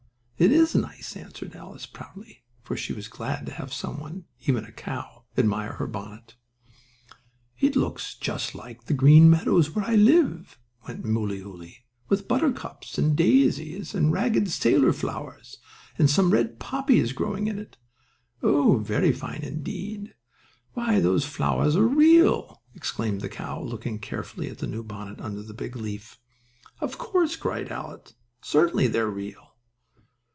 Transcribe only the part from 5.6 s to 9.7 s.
her bonnet. "It looks just like the green meadow